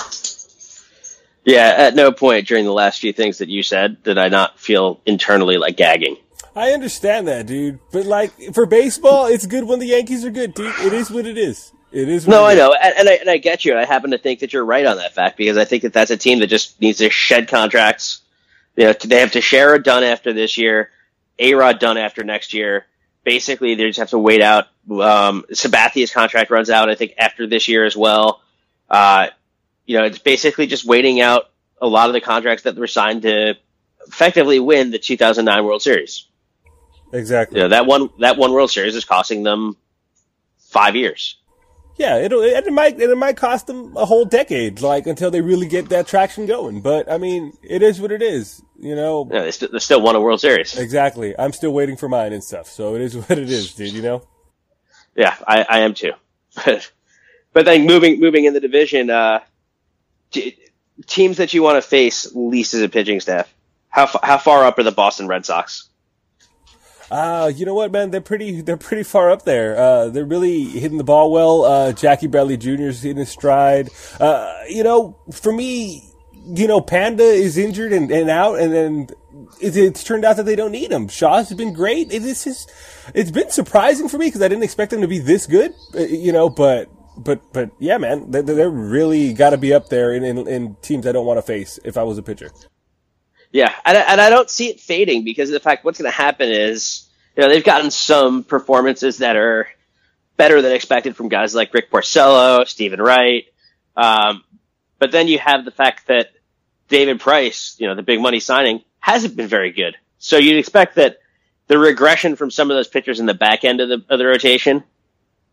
[1.44, 1.74] Yeah.
[1.76, 5.00] At no point during the last few things that you said did I not feel
[5.06, 6.16] internally like gagging.
[6.54, 7.78] I understand that, dude.
[7.92, 10.74] But like for baseball, it's good when the Yankees are good, dude.
[10.80, 11.72] It is what it is.
[11.92, 12.28] It is.
[12.28, 13.72] no, I know, and, and, I and I get you.
[13.72, 15.92] And I happen to think that you're right on that fact because I think that
[15.92, 18.19] that's a team that just needs to shed contracts
[18.81, 20.90] you know, they have Teixeira done after this year,
[21.38, 22.87] A Rod done after next year.
[23.25, 24.69] Basically, they just have to wait out.
[24.90, 28.40] Um, Sabathia's contract runs out, I think, after this year as well.
[28.88, 29.27] Uh,
[29.85, 33.21] you know, it's basically just waiting out a lot of the contracts that were signed
[33.23, 33.59] to
[34.07, 36.27] effectively win the 2009 World Series.
[37.12, 37.59] Exactly.
[37.59, 39.77] You know, that one that one World Series is costing them
[40.57, 41.37] five years.
[42.00, 45.68] Yeah, it'll it might it might cost them a whole decade, like until they really
[45.68, 46.80] get that traction going.
[46.80, 49.28] But I mean, it is what it is, you know.
[49.30, 50.78] Yeah, they, st- they still won a World Series.
[50.78, 51.38] Exactly.
[51.38, 52.68] I'm still waiting for mine and stuff.
[52.68, 53.92] So it is what it is, dude.
[53.92, 54.22] You know.
[55.14, 56.12] Yeah, I, I am too.
[56.64, 56.90] But
[57.52, 59.40] but then moving moving in the division, uh,
[60.30, 60.56] t-
[61.06, 63.52] teams that you want to face least as a pitching staff.
[63.90, 65.89] How f- how far up are the Boston Red Sox?
[67.11, 68.11] Uh, you know what, man?
[68.11, 68.61] They're pretty.
[68.61, 69.77] They're pretty far up there.
[69.77, 71.64] Uh, they're really hitting the ball well.
[71.64, 72.85] Uh, Jackie Bradley Jr.
[72.85, 73.88] is in his stride.
[74.20, 76.05] Uh, you know, for me,
[76.44, 79.09] you know, Panda is injured and, and out, and then
[79.61, 81.09] it, it's turned out that they don't need him.
[81.09, 82.12] Shaw's been great.
[82.12, 82.73] It, it's just,
[83.14, 85.75] it's been surprising for me because I didn't expect them to be this good.
[85.94, 89.88] Uh, you know, but but but yeah, man, they, they're really got to be up
[89.88, 92.51] there in, in, in teams I don't want to face if I was a pitcher.
[93.52, 96.48] Yeah, and, and I don't see it fading because the fact what's going to happen
[96.50, 99.68] is, you know, they've gotten some performances that are
[100.36, 103.44] better than expected from guys like Rick Porcello, Steven Wright.
[103.96, 104.44] Um,
[104.98, 106.32] but then you have the fact that
[106.88, 109.96] David Price, you know, the big money signing, hasn't been very good.
[110.18, 111.18] So you'd expect that
[111.66, 114.26] the regression from some of those pitchers in the back end of the, of the
[114.26, 114.84] rotation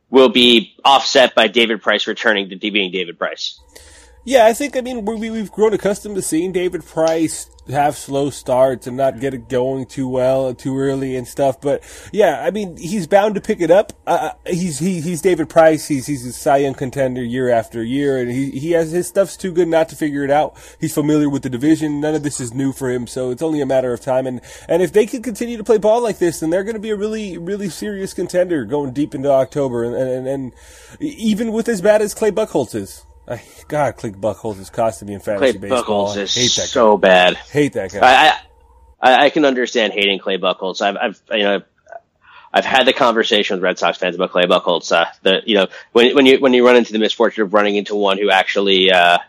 [0.10, 3.60] will be offset by David Price returning to being David Price.
[4.28, 8.30] Yeah, I think, I mean, we, we've grown accustomed to seeing David Price have slow
[8.30, 11.62] starts and not get it going too well too early and stuff.
[11.62, 13.94] But yeah, I mean, he's bound to pick it up.
[14.06, 15.88] Uh, he's, he, he's David Price.
[15.88, 19.38] He's, he's a Cy Young contender year after year and he, he has, his stuff's
[19.38, 20.58] too good not to figure it out.
[20.78, 22.02] He's familiar with the division.
[22.02, 23.08] None of this is new for him.
[23.08, 24.28] So it's only a matter of time.
[24.28, 26.82] And, and if they can continue to play ball like this, then they're going to
[26.82, 29.86] be a really, really serious contender going deep into October.
[29.86, 30.54] And, and, and
[31.00, 33.07] even with as bad as Clay Buchholz is.
[33.28, 36.08] I, God, Clay Buchholz is costing me in fantasy Clay baseball.
[36.14, 37.08] Buchholz is hate that so guy.
[37.08, 37.36] bad.
[37.36, 38.00] Hate that guy.
[38.02, 38.40] I,
[39.02, 40.82] I, I can understand hating Clay Buchholz.
[40.82, 41.62] I've, I've, you know,
[42.54, 44.92] I've had the conversation with Red Sox fans about Clay Buchholz.
[44.92, 47.76] Uh, the, you know, when, when you, when you run into the misfortune of running
[47.76, 49.20] into one who actually, uh,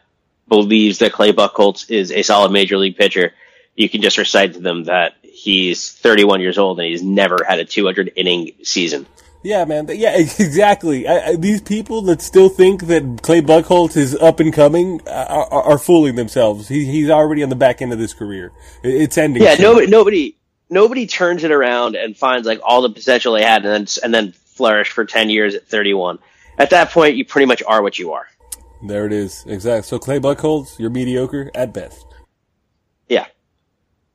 [0.48, 3.34] believes that Clay Buchholz is a solid major league pitcher,
[3.76, 7.60] you can just recite to them that he's 31 years old and he's never had
[7.60, 9.06] a 200 inning season.
[9.42, 9.88] Yeah, man.
[9.88, 11.06] Yeah, exactly.
[11.06, 15.46] I, I, these people that still think that Clay Buchholz is up and coming uh,
[15.50, 16.68] are, are fooling themselves.
[16.68, 18.52] He, he's already on the back end of his career.
[18.82, 19.42] It's ending.
[19.42, 20.36] Yeah, nobody, nobody,
[20.70, 24.14] nobody turns it around and finds like all the potential they had, and then and
[24.14, 26.18] then flourish for ten years at thirty-one.
[26.58, 28.26] At that point, you pretty much are what you are.
[28.86, 29.44] There it is.
[29.46, 29.86] Exactly.
[29.86, 32.04] So Clay Buchholz, you're mediocre at best.
[33.08, 33.26] Yeah.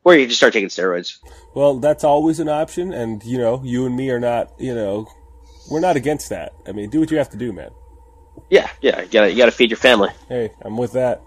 [0.03, 1.17] Or you just start taking steroids.
[1.53, 5.07] Well, that's always an option, and you know, you and me are not, you know,
[5.69, 6.53] we're not against that.
[6.67, 7.71] I mean, do what you have to do, man.
[8.49, 10.09] Yeah, yeah, you gotta you gotta feed your family.
[10.27, 11.21] Hey, I'm with that.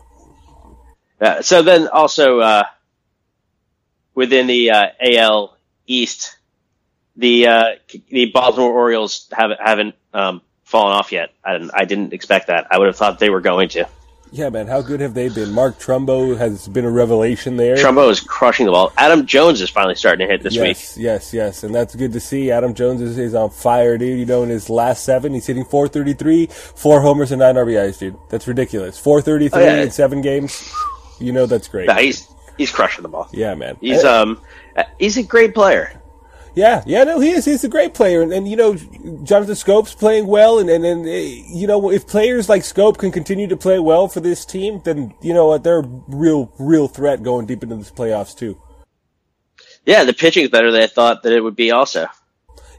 [1.20, 2.64] Uh, so then also uh,
[4.14, 6.36] within the uh, AL East,
[7.16, 7.64] the uh,
[8.08, 11.32] the Baltimore Orioles haven't haven't um, fallen off yet.
[11.44, 12.66] I didn't, I didn't expect that.
[12.70, 13.88] I would have thought they were going to.
[14.37, 15.53] Yeah, man, how good have they been?
[15.53, 17.75] Mark Trumbo has been a revelation there.
[17.77, 18.92] Trumbo is crushing the ball.
[18.99, 21.03] Adam Jones is finally starting to hit this yes, week.
[21.05, 22.51] Yes, yes, and that's good to see.
[22.51, 24.18] Adam Jones is, is on fire, dude.
[24.18, 28.18] You know, in his last seven, he's hitting 433, four homers and nine RBIs, dude.
[28.29, 28.99] That's ridiculous.
[28.99, 29.83] 433 Oh, yeah.
[29.83, 30.70] in seven games.
[31.18, 31.87] You know that's great.
[31.87, 33.31] Nah, he's he's crushing the ball.
[33.33, 33.79] Yeah, man.
[33.81, 34.42] He's Uh, um
[34.99, 35.99] he's a great player.
[36.57, 37.45] Yeah, yeah, no, he is.
[37.45, 38.77] He's a great player, and, and you know,
[39.25, 43.12] Jonathan Schoop's playing well, and, and and eh, you know, if players like Scope can
[43.12, 46.88] continue to play well for this team, then you know what, they're a real, real
[46.88, 48.59] threat going deep into this playoffs too.
[49.85, 52.07] Yeah, the pitching's better than I thought that it would be also.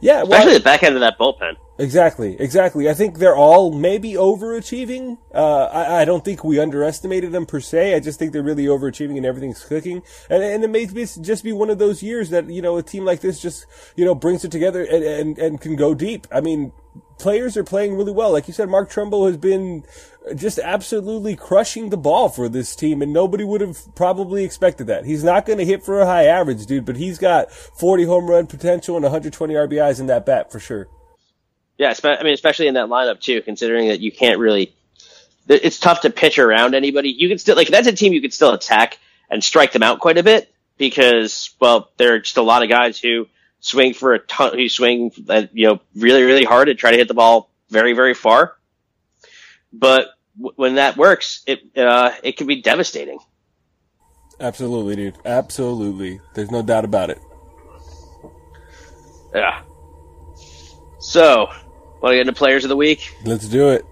[0.01, 1.53] Yeah, well, Especially the back end of that bullpen.
[1.79, 2.89] Exactly, exactly.
[2.89, 5.19] I think they're all maybe overachieving.
[5.33, 7.93] Uh, I, I don't think we underestimated them per se.
[7.93, 10.01] I just think they're really overachieving and everything's clicking.
[10.27, 12.83] And, and it may be, just be one of those years that, you know, a
[12.83, 16.25] team like this just, you know, brings it together and, and, and can go deep.
[16.31, 16.71] I mean,
[17.19, 18.31] players are playing really well.
[18.31, 19.83] Like you said, Mark Trumbo has been
[20.35, 25.05] just absolutely crushing the ball for this team, and nobody would have probably expected that.
[25.05, 28.27] He's not going to hit for a high average, dude, but he's got 40 home
[28.27, 30.89] run potential and 120 RBIs in that bat for sure.
[31.77, 34.73] Yeah, I mean, especially in that lineup too, considering that you can't really.
[35.47, 37.09] It's tough to pitch around anybody.
[37.09, 39.99] You can still like that's a team you could still attack and strike them out
[39.99, 43.27] quite a bit because well, there are just a lot of guys who
[43.59, 46.97] swing for a ton, who swing uh, you know really really hard and try to
[46.97, 48.55] hit the ball very very far.
[49.71, 53.19] But w- when that works, it uh, it can be devastating.
[54.39, 55.17] Absolutely, dude.
[55.25, 56.19] Absolutely.
[56.33, 57.19] There's no doubt about it.
[59.33, 59.61] Yeah.
[60.99, 61.49] So,
[62.01, 63.15] want to get into players of the week?
[63.23, 63.85] Let's do it.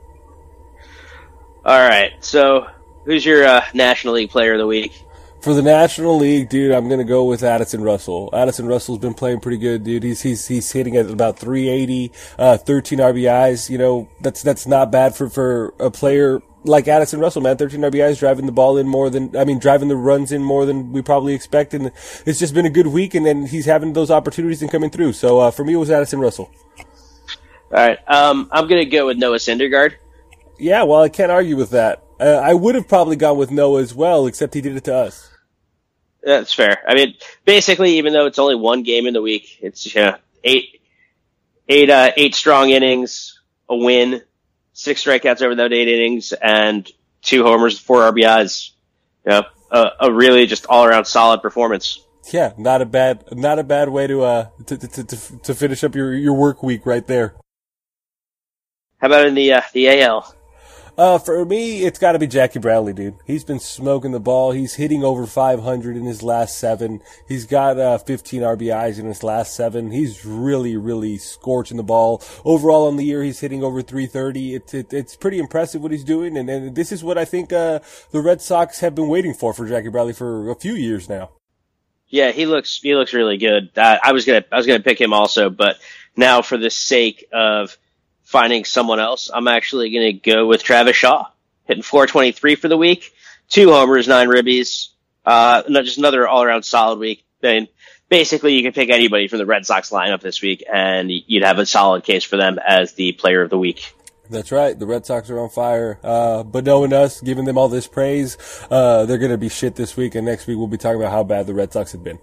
[1.65, 2.13] All right.
[2.23, 2.67] So,
[3.05, 5.01] who's your uh, National League Player of the Week?
[5.41, 8.31] For the National League, dude, I'm gonna go with Addison Russell.
[8.33, 10.01] Addison Russell's been playing pretty good, dude.
[10.01, 13.69] He's he's he's hitting at about 380, uh, 13 RBIs.
[13.69, 17.57] You know, that's that's not bad for for a player like Addison Russell, man.
[17.57, 20.65] 13 RBIs, driving the ball in more than I mean, driving the runs in more
[20.65, 21.91] than we probably expect, and
[22.25, 23.13] it's just been a good week.
[23.13, 25.13] And then he's having those opportunities and coming through.
[25.13, 26.49] So uh, for me, it was Addison Russell.
[27.71, 27.99] All right.
[28.07, 29.93] Um, I'm gonna go with Noah Syndergaard.
[30.57, 32.03] Yeah, well, I can't argue with that.
[32.19, 34.95] Uh, I would have probably gone with Noah as well, except he did it to
[34.95, 35.29] us.
[36.23, 36.81] That's fair.
[36.87, 40.15] I mean, basically, even though it's only one game in the week, it's you know,
[40.43, 40.81] eight,
[41.67, 44.21] eight, uh, eight strong innings, a win,
[44.73, 46.89] six strikeouts over those eight innings, and
[47.21, 48.71] two homers, four RBIs.
[49.25, 51.99] You know, a, a really just all around solid performance.
[52.31, 55.83] Yeah, not a bad, not a bad way to uh to to to, to finish
[55.83, 57.35] up your your work week right there.
[59.05, 60.33] How about in the uh, the AL?
[60.97, 63.13] Uh, for me, it's got to be Jackie Bradley, dude.
[63.23, 64.49] He's been smoking the ball.
[64.49, 67.01] He's hitting over 500 in his last seven.
[67.27, 69.91] He's got uh, 15 RBIs in his last seven.
[69.91, 72.23] He's really, really scorching the ball.
[72.43, 74.55] Overall on the year, he's hitting over 330.
[74.55, 77.53] It's it, it's pretty impressive what he's doing, and, and this is what I think
[77.53, 81.07] uh, the Red Sox have been waiting for for Jackie Bradley for a few years
[81.07, 81.29] now.
[82.07, 83.69] Yeah, he looks he looks really good.
[83.77, 85.77] I was gonna I was gonna pick him also, but
[86.17, 87.77] now for the sake of
[88.25, 91.27] finding someone else, I'm actually gonna go with Travis Shaw,
[91.65, 93.13] hitting 423 for the week,
[93.49, 94.89] two homers, nine ribbies,
[95.25, 97.23] uh, just another all around solid week.
[97.41, 97.67] Then
[98.09, 101.59] basically you can pick anybody from the Red Sox lineup this week, and you'd have
[101.59, 103.93] a solid case for them as the player of the week.
[104.29, 104.77] That's right.
[104.77, 105.99] The Red Sox are on fire.
[106.03, 108.37] Uh, but knowing us, giving them all this praise,
[108.71, 110.15] uh, they're going to be shit this week.
[110.15, 112.19] And next week we'll be talking about how bad the Red Sox have been.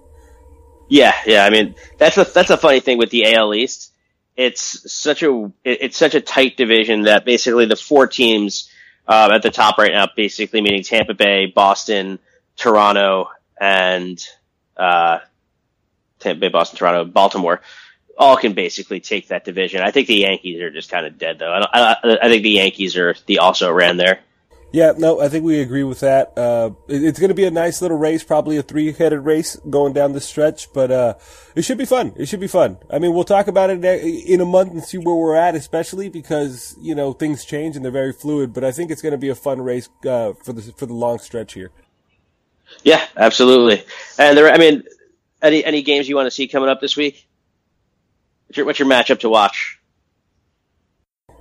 [0.89, 1.45] Yeah, yeah.
[1.45, 3.92] I mean, that's a that's a funny thing with the AL East.
[4.37, 8.71] It's such a it- it's such a tight division that basically the four teams
[9.07, 12.19] uh, at the top right now, basically meaning Tampa Bay, Boston,
[12.57, 14.25] Toronto, and
[14.77, 15.19] uh,
[16.21, 17.61] Tampa Bay, Boston, Toronto, Baltimore,
[18.17, 19.83] all can basically take that division.
[19.83, 21.53] I think the Yankees are just kind of dead though.
[21.53, 24.21] I, I, I think the Yankees are the also ran there.
[24.73, 26.33] Yeah, no, I think we agree with that.
[26.37, 30.13] Uh, it's going to be a nice little race, probably a three-headed race going down
[30.13, 31.15] the stretch, but, uh,
[31.55, 32.15] it should be fun.
[32.17, 32.79] It should be fun.
[32.91, 36.09] I mean, we'll talk about it in a month and see where we're at, especially
[36.09, 39.19] because, you know, things change and they're very fluid, but I think it's going to
[39.19, 41.71] be a fun race, uh, for the, for the long stretch here.
[42.83, 43.85] Yeah, absolutely.
[44.19, 44.85] And there, I mean,
[45.43, 47.29] any any games you want to see coming up this week?
[48.47, 49.79] What's your, what's your matchup to watch?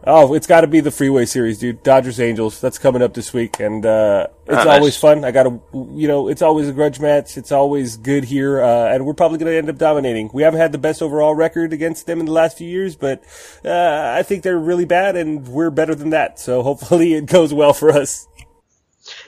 [0.06, 1.84] Oh, it's got to be the Freeway Series, dude.
[1.84, 2.60] Dodgers Angels.
[2.60, 4.68] That's coming up this week, and uh, it's nice.
[4.68, 5.23] always fun.
[5.23, 5.62] I got to,
[5.94, 7.38] you know, it's always a grudge match.
[7.38, 10.32] It's always good here, uh, and we're probably going to end up dominating.
[10.34, 13.23] We haven't had the best overall record against them in the last few years, but
[13.63, 16.40] uh, I think they're really bad, and we're better than that.
[16.40, 18.28] So hopefully it goes well for us.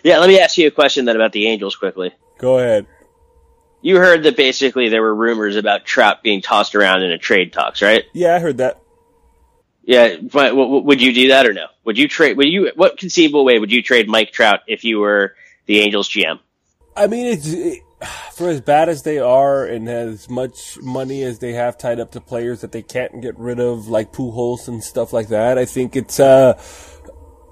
[0.03, 2.13] Yeah, let me ask you a question then about the Angels quickly.
[2.39, 2.87] Go ahead.
[3.81, 7.53] You heard that basically there were rumors about Trout being tossed around in a trade
[7.53, 8.05] talks, right?
[8.13, 8.79] Yeah, I heard that.
[9.85, 11.65] Yeah, but would you do that or no?
[11.83, 12.37] Would you trade?
[12.37, 12.71] Would you?
[12.75, 16.39] What conceivable way would you trade Mike Trout if you were the Angels GM?
[16.95, 17.79] I mean, it's it,
[18.33, 22.11] for as bad as they are, and as much money as they have tied up
[22.11, 25.57] to players that they can't get rid of, like Pujols and stuff like that.
[25.57, 26.53] I think it's uh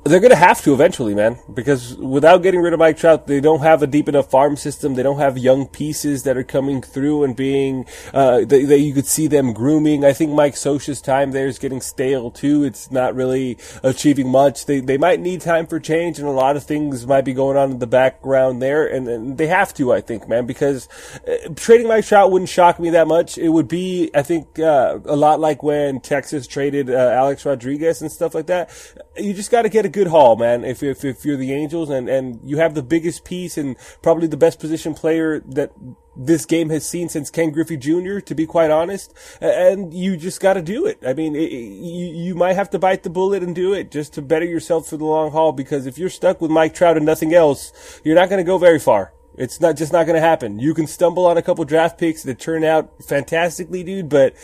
[0.04, 3.40] they're going to have to eventually, man, because without getting rid of Mike Trout, they
[3.40, 4.96] don't have a deep enough farm system.
[4.96, 8.96] They don't have young pieces that are coming through and being, uh, that, that you
[8.96, 10.04] could see them grooming.
[10.04, 12.64] I think Mike Scioscia's time there is getting stale too.
[12.64, 14.66] It's not really achieving much.
[14.66, 17.56] They, they might need time for change and a lot of things might be going
[17.56, 18.88] on in the background there.
[18.88, 20.90] And, and they have to, I think, man, because
[21.28, 23.38] uh, trading Mike Trout wouldn't shock me that much.
[23.38, 28.02] It would be, I think, uh, a lot like when Texas traded, uh, Alex Rodriguez
[28.02, 28.72] and stuff like that.
[29.16, 30.64] You just got to get a good haul, man.
[30.64, 34.28] If, if, if you're the Angels and, and you have the biggest piece and probably
[34.28, 35.72] the best position player that
[36.16, 40.42] this game has seen since Ken Griffey Jr., to be quite honest, and you just
[40.42, 41.00] got to do it.
[41.06, 44.14] I mean, it, you, you might have to bite the bullet and do it just
[44.14, 47.06] to better yourself for the long haul because if you're stuck with Mike Trout and
[47.06, 49.14] nothing else, you're not going to go very far.
[49.38, 50.60] It's not just not going to happen.
[50.60, 54.36] You can stumble on a couple draft picks that turn out fantastically, dude, but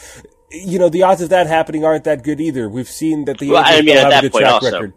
[0.49, 2.69] you know the odds of that happening aren't that good either.
[2.69, 4.53] We've seen that the Well, I Angels mean, don't at have a good point track
[4.53, 4.93] also- record.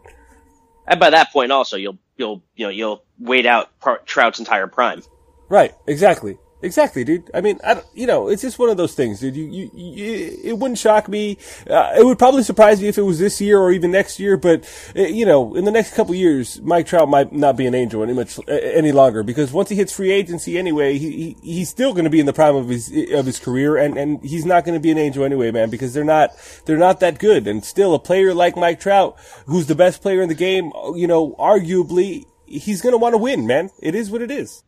[0.91, 3.71] And by that point, also you'll you'll you know you'll wait out
[4.07, 5.03] Trout's entire prime.
[5.49, 6.37] Right, exactly.
[6.63, 7.31] Exactly, dude.
[7.33, 9.35] I mean, I you know, it's just one of those things, dude.
[9.35, 11.39] You, you, you it wouldn't shock me.
[11.69, 14.37] Uh, it would probably surprise me if it was this year or even next year.
[14.37, 17.75] But uh, you know, in the next couple years, Mike Trout might not be an
[17.75, 21.37] angel any much uh, any longer because once he hits free agency, anyway, he, he
[21.43, 24.23] he's still going to be in the prime of his of his career, and and
[24.23, 26.31] he's not going to be an angel anyway, man, because they're not
[26.67, 27.47] they're not that good.
[27.47, 31.07] And still, a player like Mike Trout, who's the best player in the game, you
[31.07, 33.71] know, arguably, he's going to want to win, man.
[33.81, 34.63] It is what it is.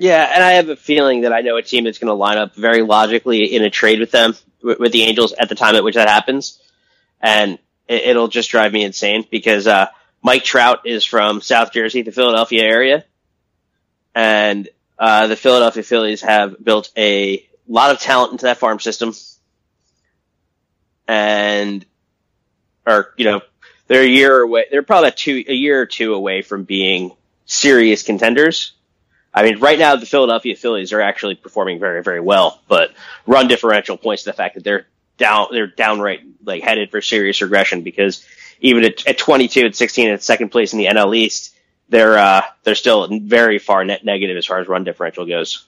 [0.00, 2.38] Yeah, and I have a feeling that I know a team that's going to line
[2.38, 5.82] up very logically in a trade with them, with, the Angels at the time at
[5.82, 6.62] which that happens.
[7.20, 9.88] And it, it'll just drive me insane because, uh,
[10.22, 13.04] Mike Trout is from South Jersey, the Philadelphia area.
[14.14, 14.68] And,
[15.00, 19.14] uh, the Philadelphia Phillies have built a lot of talent into that farm system.
[21.08, 21.84] And,
[22.86, 23.40] or, you know,
[23.88, 28.04] they're a year away, they're probably two, a year or two away from being serious
[28.04, 28.74] contenders.
[29.32, 32.92] I mean, right now the Philadelphia Phillies are actually performing very, very well, but
[33.26, 37.40] run differential points to the fact that they're down, they're downright like headed for serious
[37.42, 38.24] regression because
[38.60, 41.54] even at, at 22 and 16 at second place in the NL East,
[41.88, 45.66] they're, uh, they're still very far net negative as far as run differential goes.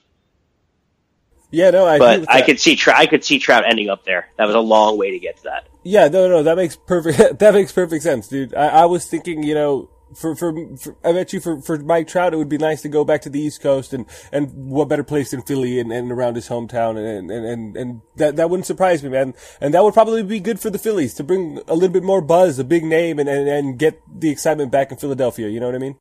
[1.51, 4.05] Yeah, no, I agree But I could see, Trout, I could see Trout ending up
[4.05, 4.27] there.
[4.37, 5.67] That was a long way to get to that.
[5.83, 7.39] Yeah, no, no, that makes perfect.
[7.39, 8.55] That makes perfect sense, dude.
[8.55, 12.07] I, I was thinking, you know, for, for for I bet you for for Mike
[12.07, 14.87] Trout, it would be nice to go back to the East Coast and and what
[14.89, 18.49] better place than Philly and, and around his hometown and and and and that that
[18.49, 19.33] wouldn't surprise me, man.
[19.59, 22.21] And that would probably be good for the Phillies to bring a little bit more
[22.21, 25.47] buzz, a big name, and and, and get the excitement back in Philadelphia.
[25.49, 25.97] You know what I mean?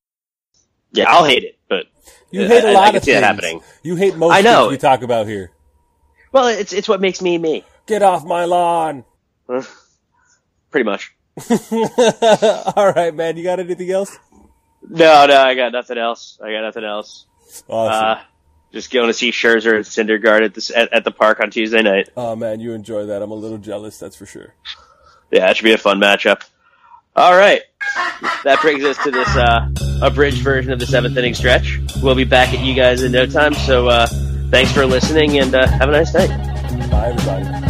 [0.92, 1.86] Yeah, I'll hate it, but
[2.32, 3.20] You hate a I- lot I of things.
[3.20, 3.60] happening.
[3.82, 4.62] You hate most I know.
[4.62, 5.52] things we talk about here.
[6.32, 9.04] well, it's it's what makes me me, Get off my lawn.
[10.70, 11.12] pretty much.
[12.76, 13.36] All right, man.
[13.36, 14.18] You got anything else?
[14.88, 16.38] No, no, I got nothing else.
[16.42, 17.26] I got nothing else.
[17.68, 18.18] Awesome.
[18.18, 18.20] Uh,
[18.72, 21.82] just going to see Scherzer and Syndergaard at, this, at, at the park on Tuesday
[21.82, 22.08] night.
[22.16, 23.22] oh man, you enjoy that.
[23.22, 23.98] I'm a little jealous.
[23.98, 24.54] That's for sure.
[25.30, 26.42] Yeah, it should be a fun matchup.
[27.16, 27.62] All right.
[28.44, 29.68] That brings us to this uh,
[30.02, 31.80] abridged version of the seventh inning stretch.
[32.02, 33.54] We'll be back at you guys in no time.
[33.54, 34.06] So uh,
[34.50, 36.28] thanks for listening and uh, have a nice night.
[36.90, 37.69] Bye, everybody.